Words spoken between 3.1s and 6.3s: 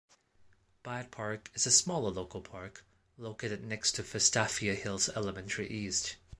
located next to Vestavia Hills Elementary East.